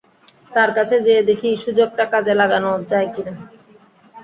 [0.51, 3.33] তার কাছে যেয়ে দেখি, সুযোগটা কাজে লাগানো যায় কি না।